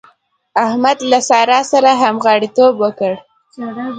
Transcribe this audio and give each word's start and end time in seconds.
احمد 0.65 0.97
له 1.11 1.19
سارا 1.29 1.59
سره 1.71 1.89
همغاړيتوب 2.01 2.73
وکړ. 2.83 3.13